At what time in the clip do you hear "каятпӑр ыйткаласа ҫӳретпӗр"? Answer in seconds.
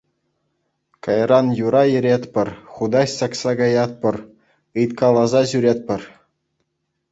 3.61-6.01